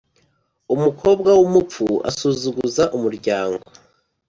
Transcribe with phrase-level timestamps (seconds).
[0.75, 3.65] Umukobwa w’umupfu asuzuguza umuryango.